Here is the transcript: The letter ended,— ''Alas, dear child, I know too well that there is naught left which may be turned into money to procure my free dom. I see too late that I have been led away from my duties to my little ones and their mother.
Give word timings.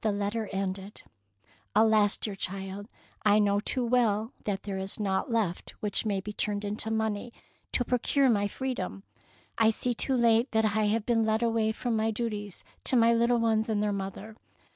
The 0.00 0.10
letter 0.10 0.48
ended,— 0.50 1.04
''Alas, 1.76 2.18
dear 2.18 2.34
child, 2.34 2.88
I 3.24 3.38
know 3.38 3.60
too 3.60 3.84
well 3.86 4.32
that 4.42 4.64
there 4.64 4.76
is 4.76 4.98
naught 4.98 5.30
left 5.30 5.70
which 5.78 6.04
may 6.04 6.20
be 6.20 6.32
turned 6.32 6.64
into 6.64 6.90
money 6.90 7.32
to 7.70 7.84
procure 7.84 8.28
my 8.28 8.48
free 8.48 8.74
dom. 8.74 9.04
I 9.58 9.70
see 9.70 9.94
too 9.94 10.16
late 10.16 10.50
that 10.50 10.64
I 10.64 10.86
have 10.86 11.06
been 11.06 11.22
led 11.22 11.44
away 11.44 11.70
from 11.70 11.94
my 11.94 12.10
duties 12.10 12.64
to 12.82 12.96
my 12.96 13.14
little 13.14 13.38
ones 13.38 13.68
and 13.68 13.80
their 13.80 13.92
mother. 13.92 14.34